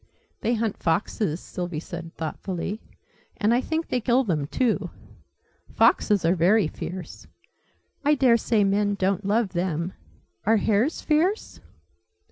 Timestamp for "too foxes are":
4.47-6.33